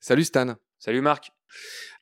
[0.00, 0.56] Salut Stan.
[0.78, 1.30] Salut Marc.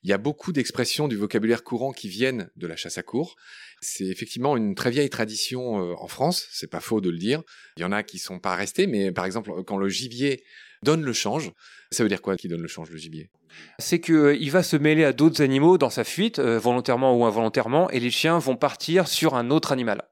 [0.03, 3.35] Il y a beaucoup d'expressions du vocabulaire courant qui viennent de la chasse à cour.
[3.79, 7.43] C'est effectivement une très vieille tradition euh, en France, c'est pas faux de le dire.
[7.77, 10.43] Il y en a qui sont pas restés, mais par exemple, quand le gibier
[10.81, 11.51] donne le change,
[11.91, 13.29] ça veut dire quoi qui donne le change, le gibier?
[13.77, 17.25] C'est qu'il euh, va se mêler à d'autres animaux dans sa fuite, euh, volontairement ou
[17.25, 20.09] involontairement, et les chiens vont partir sur un autre animal.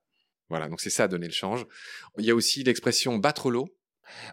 [0.50, 1.66] Voilà, donc c'est ça donner le change.
[2.18, 3.70] Il y a aussi l'expression battre l'eau.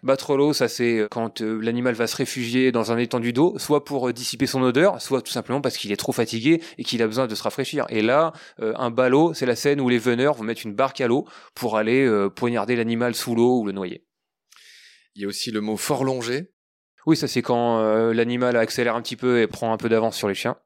[0.03, 3.83] Battre l'eau, ça c'est quand euh, l'animal va se réfugier dans un étendue d'eau, soit
[3.83, 7.01] pour euh, dissiper son odeur, soit tout simplement parce qu'il est trop fatigué et qu'il
[7.01, 7.85] a besoin de se rafraîchir.
[7.89, 11.01] Et là, euh, un ballot, c'est la scène où les veneurs vont mettre une barque
[11.01, 14.05] à l'eau pour aller poignarder l'animal sous l'eau ou le noyer.
[15.15, 16.51] Il y a aussi le mot forlonger.
[17.05, 17.81] Oui, ça c'est quand
[18.11, 20.57] l'animal accélère un petit peu et prend un peu d'avance sur les chiens.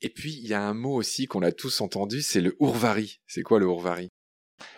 [0.00, 3.20] Et puis il y a un mot aussi qu'on a tous entendu, c'est le ourvari.
[3.26, 4.10] C'est quoi le ourvari?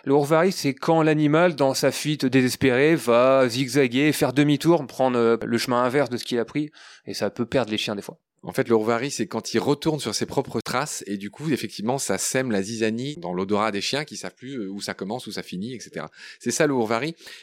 [0.04, 5.36] Le Hourvari, c'est quand l'animal, dans sa fuite désespérée, va zigzaguer, faire demi-tour, prendre euh,
[5.44, 6.70] le chemin inverse de ce qu'il a pris,
[7.06, 8.18] et ça peut perdre les chiens des fois.
[8.42, 11.50] En fait, le Hourvari, c'est quand il retourne sur ses propres traces, et du coup,
[11.50, 14.94] effectivement, ça sème la zizanie dans l'odorat des chiens qui savent plus euh, où ça
[14.94, 16.06] commence, où ça finit, etc.
[16.38, 16.76] C'est ça le.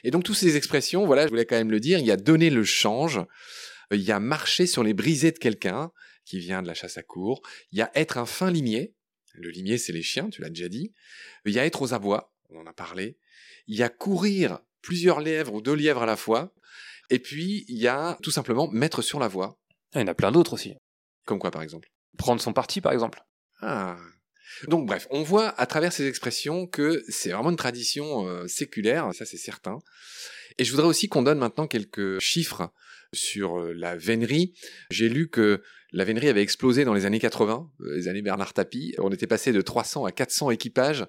[0.03, 2.17] Et donc, toutes ces expressions, voilà, je voulais quand même le dire, il y a
[2.17, 3.17] donner le change,
[3.91, 5.91] euh, il y a marcher sur les brisées de quelqu'un,
[6.25, 8.93] qui vient de la chasse à cour, il y a être un fin limier,
[9.33, 10.93] le limier, c'est les chiens, tu l'as déjà dit.
[11.45, 13.17] Il y a être aux abois, on en a parlé.
[13.67, 16.53] Il y a courir plusieurs lièvres ou deux lièvres à la fois.
[17.09, 19.59] Et puis, il y a tout simplement mettre sur la voie.
[19.93, 20.75] Ah, il y en a plein d'autres aussi.
[21.25, 23.21] Comme quoi, par exemple Prendre son parti, par exemple.
[23.61, 23.97] Ah.
[24.67, 29.09] Donc, bref, on voit à travers ces expressions que c'est vraiment une tradition euh, séculaire,
[29.13, 29.79] ça c'est certain.
[30.57, 32.71] Et je voudrais aussi qu'on donne maintenant quelques chiffres
[33.13, 34.53] sur euh, la vénerie.
[34.91, 35.63] J'ai lu que
[35.93, 38.95] la vénerie avait explosé dans les années 80, euh, les années Bernard Tapie.
[38.97, 41.05] On était passé de 300 à 400 équipages.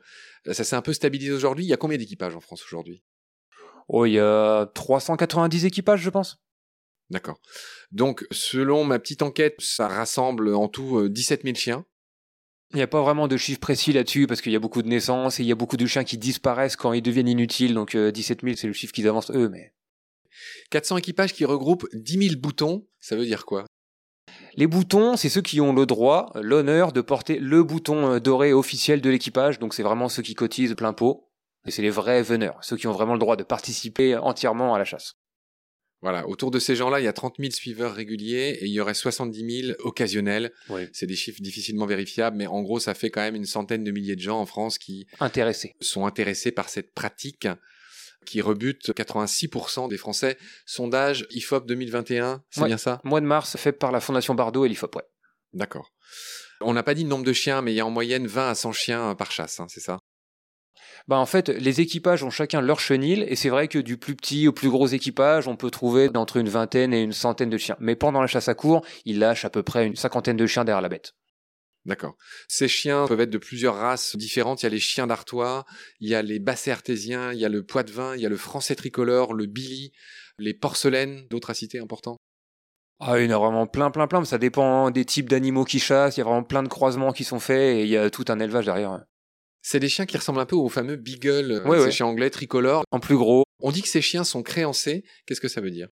[0.47, 1.65] Euh, ça s'est un peu stabilisé aujourd'hui.
[1.65, 3.03] Il y a combien d'équipages en France aujourd'hui?
[3.89, 6.39] Oh, il y a 390 équipages, je pense.
[7.11, 7.41] D'accord.
[7.93, 11.85] Donc, selon ma petite enquête, ça rassemble en tout 17 000 chiens.
[12.73, 14.89] Il n'y a pas vraiment de chiffre précis là-dessus parce qu'il y a beaucoup de
[14.89, 17.75] naissances et il y a beaucoup de chiens qui disparaissent quand ils deviennent inutiles.
[17.75, 19.75] Donc 17 000, c'est le chiffre qu'ils avancent eux, mais
[20.71, 23.67] 400 équipages qui regroupent 10 000 boutons, ça veut dire quoi?
[24.57, 28.53] Les boutons, c'est ceux qui ont le droit, l'honneur de porter le bouton euh, doré
[28.53, 31.29] officiel de l'équipage, donc c'est vraiment ceux qui cotisent plein pot,
[31.67, 34.79] et c'est les vrais veneurs, ceux qui ont vraiment le droit de participer entièrement à
[34.79, 35.15] la chasse.
[36.03, 38.79] Voilà, autour de ces gens-là, il y a 30 000 suiveurs réguliers et il y
[38.79, 40.53] aurait 70 000 occasionnels.
[40.93, 43.91] C'est des chiffres difficilement vérifiables, mais en gros, ça fait quand même une centaine de
[43.91, 45.75] milliers de gens en France qui intéressés.
[45.81, 47.49] sont intéressés par cette pratique
[48.25, 50.37] qui rebute 86% des Français.
[50.67, 53.01] Sondage IFOP 2021, c'est bien ça?
[53.05, 55.05] Mois de mars, fait par la Fondation Bardot et l'IFOP, ouais.
[55.53, 55.93] D'accord.
[56.61, 58.51] On n'a pas dit le nombre de chiens, mais il y a en moyenne 20
[58.51, 59.99] à 100 chiens par chasse, hein, c'est ça?
[61.07, 64.17] Bah en fait, les équipages ont chacun leur chenil, et c'est vrai que du plus
[64.17, 67.59] petit au plus gros équipage, on peut trouver entre une vingtaine et une centaine de
[67.59, 67.77] chiens.
[67.79, 70.65] Mais pendant la chasse à cour, ils lâchent à peu près une cinquantaine de chiens
[70.65, 71.13] derrière la bête.
[71.87, 72.17] D'accord.
[72.49, 74.63] Ces chiens peuvent être de plusieurs races différentes.
[74.63, 75.67] Il y a les chiens d'Artois,
[76.01, 78.39] il y a les bassets artésiens, il y a le poitevin, il y a le
[78.39, 79.93] français tricolore, le billy,
[80.39, 82.17] les porcelaines, d'autres à citer importants.
[83.01, 84.25] Ah, il y en a vraiment plein, plein, plein.
[84.25, 86.17] Ça dépend des types d'animaux qui chassent.
[86.17, 88.25] Il y a vraiment plein de croisements qui sont faits et il y a tout
[88.29, 89.05] un élevage derrière.
[89.61, 92.85] C'est des chiens qui ressemblent un peu aux fameux beagle, euh, ces chiens anglais tricolores.
[92.91, 93.45] En plus gros.
[93.61, 95.05] On dit que ces chiens sont créancés.
[95.27, 95.89] Qu'est-ce que ça veut dire?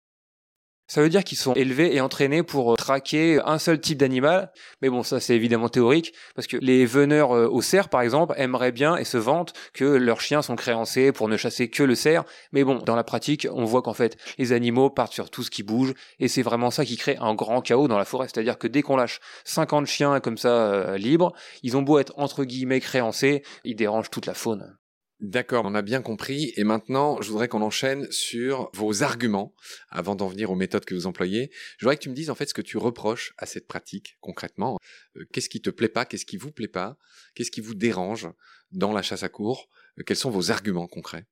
[0.91, 4.51] Ça veut dire qu'ils sont élevés et entraînés pour euh, traquer un seul type d'animal.
[4.81, 8.33] Mais bon, ça c'est évidemment théorique, parce que les veneurs euh, au cerf, par exemple,
[8.35, 11.95] aimeraient bien et se vantent que leurs chiens sont créancés pour ne chasser que le
[11.95, 12.25] cerf.
[12.51, 15.49] Mais bon, dans la pratique, on voit qu'en fait, les animaux partent sur tout ce
[15.49, 18.27] qui bouge, et c'est vraiment ça qui crée un grand chaos dans la forêt.
[18.27, 21.31] C'est-à-dire que dès qu'on lâche 50 chiens comme ça euh, libres,
[21.63, 24.75] ils ont beau être entre guillemets créancés, ils dérangent toute la faune.
[25.21, 26.51] D'accord, on a bien compris.
[26.55, 29.53] Et maintenant, je voudrais qu'on enchaîne sur vos arguments
[29.89, 31.51] avant d'en venir aux méthodes que vous employez.
[31.77, 34.17] Je voudrais que tu me dises en fait ce que tu reproches à cette pratique
[34.19, 34.79] concrètement.
[35.17, 36.97] Euh, qu'est-ce qui te plaît pas Qu'est-ce qui vous plaît pas
[37.35, 38.29] Qu'est-ce qui vous dérange
[38.71, 41.27] dans la chasse à cours euh, Quels sont vos arguments concrets?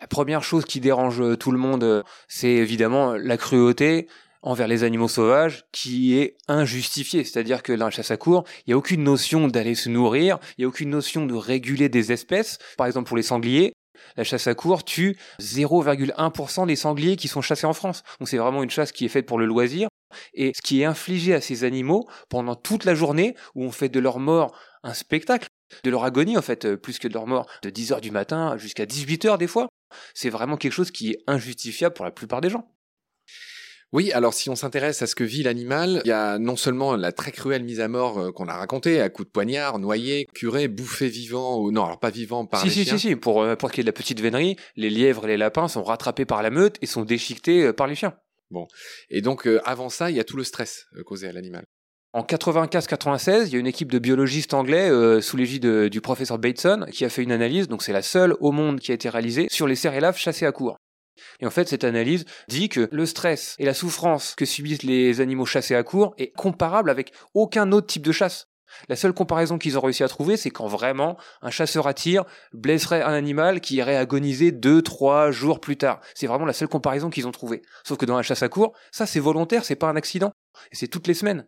[0.00, 4.08] La première chose qui dérange euh, tout le monde, c'est évidemment la cruauté
[4.42, 7.24] envers les animaux sauvages qui est injustifié.
[7.24, 10.38] C'est-à-dire que dans la chasse à cour, il n'y a aucune notion d'aller se nourrir,
[10.58, 12.58] il n'y a aucune notion de réguler des espèces.
[12.76, 13.72] Par exemple, pour les sangliers,
[14.16, 18.02] la chasse à cour tue 0,1% des sangliers qui sont chassés en France.
[18.18, 19.88] Donc c'est vraiment une chasse qui est faite pour le loisir.
[20.34, 23.88] Et ce qui est infligé à ces animaux pendant toute la journée, où on fait
[23.88, 25.48] de leur mort un spectacle,
[25.84, 28.84] de leur agonie en fait, plus que de leur mort, de 10h du matin jusqu'à
[28.84, 29.68] 18h des fois,
[30.14, 32.68] c'est vraiment quelque chose qui est injustifiable pour la plupart des gens.
[33.92, 36.96] Oui, alors si on s'intéresse à ce que vit l'animal, il y a non seulement
[36.96, 40.26] la très cruelle mise à mort euh, qu'on a racontée, à coups de poignard, noyé,
[40.34, 42.98] curé, bouffé vivant, ou non, alors pas vivant par si, les si, chiens.
[42.98, 45.28] si, si, pour, euh, pour qu'il y ait de la petite vénerie, les lièvres et
[45.28, 48.14] les lapins sont rattrapés par la meute et sont déchiquetés euh, par les chiens.
[49.10, 51.64] Et donc euh, avant ça, il y a tout le stress causé à l'animal.
[52.14, 56.38] En 95-96, il y a une équipe de biologistes anglais euh, sous l'égide du professeur
[56.38, 59.08] Bateson qui a fait une analyse, donc c'est la seule au monde qui a été
[59.08, 60.76] réalisée, sur les cerfs et laves chassés à court.
[61.40, 65.20] Et en fait, cette analyse dit que le stress et la souffrance que subissent les
[65.20, 68.48] animaux chassés à court est comparable avec aucun autre type de chasse.
[68.88, 72.24] La seule comparaison qu'ils ont réussi à trouver, c'est quand vraiment un chasseur à tir
[72.52, 76.00] blesserait un animal qui irait agoniser deux, trois jours plus tard.
[76.14, 77.62] C'est vraiment la seule comparaison qu'ils ont trouvée.
[77.84, 80.32] Sauf que dans la chasse à court, ça c'est volontaire, c'est pas un accident.
[80.70, 81.46] Et c'est toutes les semaines.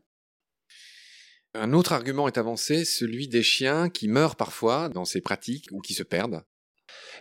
[1.55, 5.81] Un autre argument est avancé, celui des chiens qui meurent parfois dans ces pratiques ou
[5.81, 6.43] qui se perdent.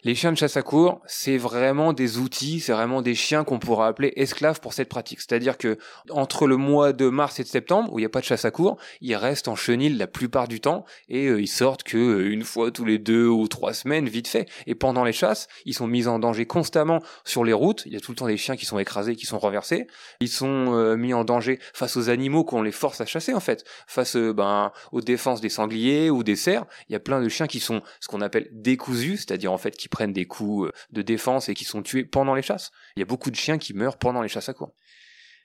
[0.06, 3.58] Les chiens de chasse à court, c'est vraiment des outils, c'est vraiment des chiens qu'on
[3.58, 5.22] pourra appeler esclaves pour cette pratique.
[5.22, 5.78] C'est-à-dire que
[6.10, 8.44] entre le mois de mars et de septembre, où il n'y a pas de chasse
[8.44, 11.98] à court, ils restent en chenil la plupart du temps et euh, ils sortent que
[11.98, 14.50] euh, une fois tous les deux ou trois semaines, vite fait.
[14.68, 17.84] Et pendant les chasses, ils sont mis en danger constamment sur les routes.
[17.86, 19.88] Il y a tout le temps des chiens qui sont écrasés, qui sont renversés.
[20.20, 23.40] Ils sont euh, mis en danger face aux animaux qu'on les force à chasser en
[23.40, 26.66] fait, face ben aux défenses des sangliers ou des cerfs.
[26.90, 29.78] Il y a plein de chiens qui sont ce qu'on appelle décousus, c'est-à-dire en fait
[29.78, 32.72] qui prennent des coups euh, de défense et qui sont tués pendant les chasses.
[32.98, 34.74] Il y a beaucoup de chiens qui meurent pendant les chasses à court.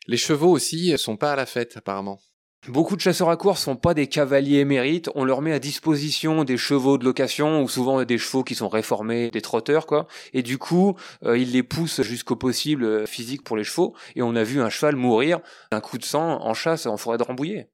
[0.06, 2.18] Les chevaux aussi sont pas à la fête apparemment.
[2.66, 6.42] Beaucoup de chasseurs à course sont pas des cavaliers émérites, on leur met à disposition
[6.44, 10.06] des chevaux de location ou souvent des chevaux qui sont réformés, des trotteurs quoi.
[10.32, 14.22] Et du coup, euh, ils les poussent jusqu'au possible euh, physique pour les chevaux et
[14.22, 15.40] on a vu un cheval mourir
[15.70, 17.70] d'un coup de sang en chasse en forêt de Rambouillet.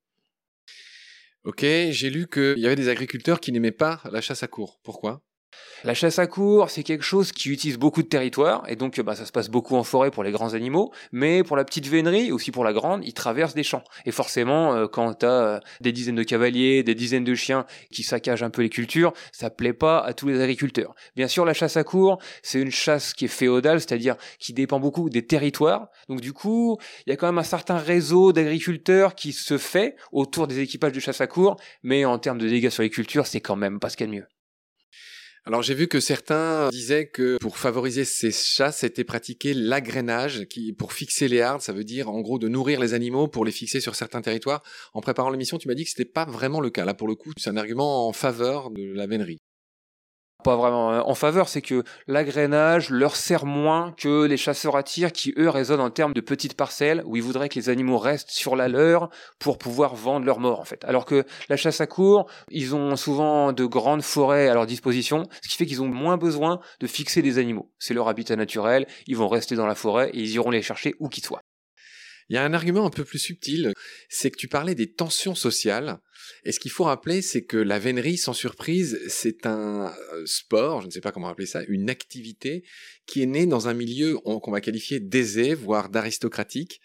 [1.44, 4.80] Ok, j'ai lu qu'il y avait des agriculteurs qui n'aimaient pas la chasse à court.
[4.82, 5.22] Pourquoi?
[5.84, 9.14] La chasse à court, c'est quelque chose qui utilise beaucoup de territoire, et donc bah,
[9.14, 12.32] ça se passe beaucoup en forêt pour les grands animaux, mais pour la petite vénerie,
[12.32, 13.84] aussi pour la grande, ils traversent des champs.
[14.06, 18.02] Et forcément, euh, quand t'as euh, des dizaines de cavaliers, des dizaines de chiens qui
[18.02, 20.94] saccagent un peu les cultures, ça plaît pas à tous les agriculteurs.
[21.16, 24.80] Bien sûr, la chasse à court, c'est une chasse qui est féodale, c'est-à-dire qui dépend
[24.80, 25.88] beaucoup des territoires.
[26.08, 29.96] Donc du coup, il y a quand même un certain réseau d'agriculteurs qui se fait
[30.12, 33.26] autour des équipages de chasse à court, mais en termes de dégâts sur les cultures,
[33.26, 34.33] c'est quand même pas ce qu'il y a de mieux.
[35.46, 40.72] Alors j'ai vu que certains disaient que pour favoriser ces chasses, c'était pratiqué l'agrainage, qui
[40.72, 43.52] pour fixer les hardes, ça veut dire en gros de nourrir les animaux pour les
[43.52, 44.62] fixer sur certains territoires.
[44.94, 46.86] En préparant l'émission, tu m'as dit que c'était pas vraiment le cas.
[46.86, 49.43] Là pour le coup, c'est un argument en faveur de la vénerie.
[50.44, 54.84] Pas vraiment euh, en faveur, c'est que l'agrainage leur sert moins que les chasseurs à
[54.84, 57.98] tir qui, eux, raisonnent en termes de petites parcelles où ils voudraient que les animaux
[57.98, 59.10] restent sur la leur
[59.40, 60.84] pour pouvoir vendre leur mort, en fait.
[60.84, 65.24] Alors que la chasse à court, ils ont souvent de grandes forêts à leur disposition,
[65.42, 67.72] ce qui fait qu'ils ont moins besoin de fixer des animaux.
[67.80, 70.94] C'est leur habitat naturel, ils vont rester dans la forêt et ils iront les chercher
[71.00, 71.42] où qu'ils soient.
[72.28, 73.72] Il y a un argument un peu plus subtil,
[74.08, 75.98] c'est que tu parlais des tensions sociales.
[76.44, 80.80] Et ce qu'il faut rappeler, c'est que la vénerie, sans surprise, c'est un euh, sport,
[80.80, 82.64] je ne sais pas comment appeler ça, une activité
[83.06, 86.80] qui est née dans un milieu on- qu'on va qualifier d'aisé, voire d'aristocratique.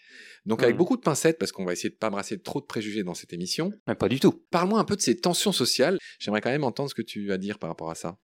[0.46, 0.78] Donc avec Mhm.
[0.78, 3.32] beaucoup de pincettes, parce qu'on va essayer de pas brasser trop de préjugés dans cette
[3.32, 3.72] émission.
[3.86, 4.32] Mais pas du tout.
[4.50, 5.98] Parle-moi un peu de ces tensions sociales.
[6.18, 8.18] J'aimerais quand même entendre ce que tu as à dire par rapport à ça.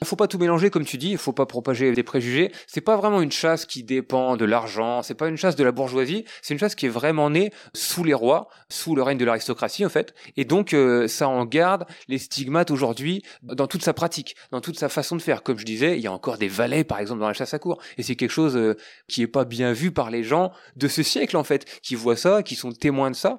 [0.00, 2.52] Il faut pas tout mélanger, comme tu dis, il faut pas propager des préjugés.
[2.66, 5.72] C'est pas vraiment une chasse qui dépend de l'argent, c'est pas une chasse de la
[5.72, 9.24] bourgeoisie, c'est une chasse qui est vraiment née sous les rois, sous le règne de
[9.24, 10.14] l'aristocratie en fait.
[10.36, 14.78] Et donc euh, ça en garde les stigmates aujourd'hui dans toute sa pratique, dans toute
[14.78, 15.42] sa façon de faire.
[15.42, 17.58] Comme je disais, il y a encore des valets par exemple dans la chasse à
[17.58, 18.76] cour, et c'est quelque chose euh,
[19.08, 22.16] qui est pas bien vu par les gens de ce siècle en fait, qui voient
[22.16, 23.38] ça, qui sont témoins de ça.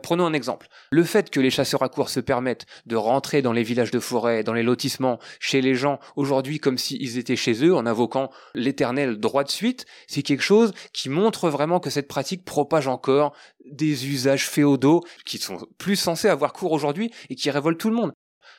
[0.00, 0.68] Prenons un exemple.
[0.90, 4.00] Le fait que les chasseurs à courre se permettent de rentrer dans les villages de
[4.00, 8.30] forêt, dans les lotissements, chez les gens, aujourd'hui comme s'ils étaient chez eux, en invoquant
[8.54, 13.34] l'éternel droit de suite, c'est quelque chose qui montre vraiment que cette pratique propage encore
[13.64, 17.96] des usages féodaux qui sont plus censés avoir cours aujourd'hui et qui révoltent tout le
[17.96, 18.12] monde.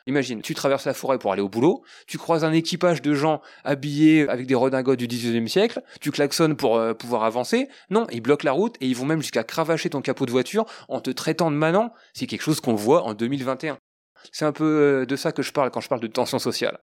[0.08, 3.42] Imagine, tu traverses la forêt pour aller au boulot, tu croises un équipage de gens
[3.64, 7.68] habillés avec des redingotes du XIXe siècle, tu klaxonnes pour euh, pouvoir avancer.
[7.90, 10.66] Non, ils bloquent la route et ils vont même jusqu'à cravacher ton capot de voiture
[10.90, 11.92] en te traitant de manant.
[12.14, 13.78] C'est quelque chose qu'on voit en 2021.
[14.32, 16.80] C'est un peu euh, de ça que je parle quand je parle de tension sociale.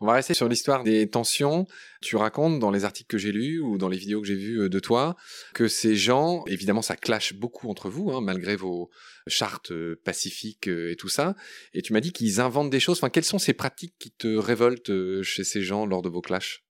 [0.00, 1.66] On va rester sur l'histoire des tensions.
[2.00, 4.62] Tu racontes dans les articles que j'ai lus ou dans les vidéos que j'ai vues
[4.62, 5.16] euh, de toi
[5.54, 8.90] que ces gens, évidemment, ça clash beaucoup entre vous, hein, malgré vos
[9.26, 11.34] chartes euh, pacifiques euh, et tout ça.
[11.74, 12.98] Et tu m'as dit qu'ils inventent des choses.
[12.98, 16.64] Enfin, quelles sont ces pratiques qui te révoltent chez ces gens lors de vos clashs?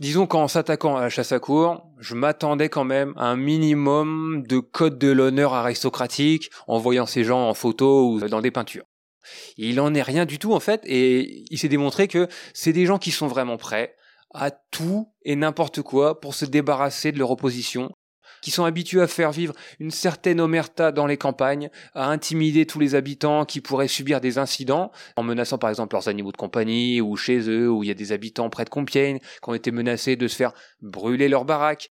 [0.00, 4.44] Disons qu'en s'attaquant à la chasse à cour, je m'attendais quand même à un minimum
[4.46, 8.84] de code de l'honneur aristocratique en voyant ces gens en photo ou dans des peintures.
[9.56, 12.86] Il en est rien du tout en fait, et il s'est démontré que c'est des
[12.86, 13.96] gens qui sont vraiment prêts
[14.34, 17.90] à tout et n'importe quoi pour se débarrasser de leur opposition,
[18.42, 22.78] qui sont habitués à faire vivre une certaine omerta dans les campagnes, à intimider tous
[22.78, 27.00] les habitants qui pourraient subir des incidents, en menaçant par exemple leurs animaux de compagnie,
[27.00, 29.70] ou chez eux, où il y a des habitants près de Compiègne, qui ont été
[29.70, 31.90] menacés de se faire brûler leur baraque,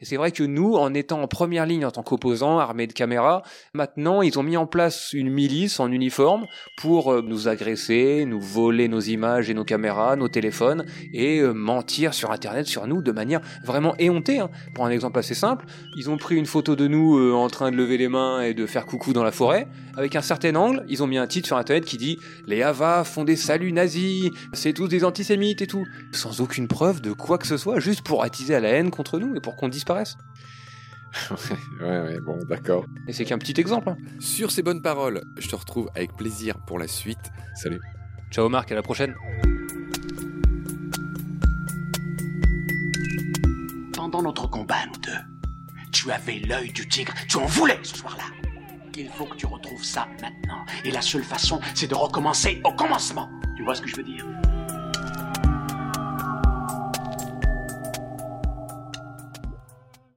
[0.00, 2.92] et c'est vrai que nous, en étant en première ligne en tant qu'opposants, armés de
[2.92, 3.42] caméras,
[3.74, 6.46] maintenant ils ont mis en place une milice en uniforme
[6.76, 11.52] pour euh, nous agresser, nous voler nos images et nos caméras, nos téléphones, et euh,
[11.52, 14.40] mentir sur Internet sur nous de manière vraiment éhontée.
[14.40, 14.50] Hein.
[14.74, 17.70] Pour un exemple assez simple, ils ont pris une photo de nous euh, en train
[17.70, 19.66] de lever les mains et de faire coucou dans la forêt.
[19.96, 23.04] Avec un certain angle, ils ont mis un titre sur Internet qui dit «Les Havas
[23.04, 27.38] font des saluts nazis, c'est tous des antisémites et tout», sans aucune preuve de quoi
[27.38, 30.16] que ce soit, juste pour attiser à la haine contre nous et pour qu'on disparaissent.
[31.80, 32.86] ouais, ouais, bon, d'accord.
[33.06, 33.90] Et c'est qu'un petit exemple.
[33.90, 33.96] Hein.
[34.20, 37.30] Sur ces bonnes paroles, je te retrouve avec plaisir pour la suite.
[37.54, 37.80] Salut.
[38.30, 39.14] Ciao Marc, à la prochaine.
[43.92, 48.24] Pendant notre combat, nous deux, tu avais l'œil du tigre, tu en voulais ce soir-là.
[48.96, 50.64] Il faut que tu retrouves ça maintenant.
[50.84, 53.30] Et la seule façon, c'est de recommencer au commencement.
[53.56, 54.26] Tu vois ce que je veux dire?